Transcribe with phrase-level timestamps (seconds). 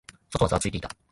[0.31, 0.89] 外はざわついていた。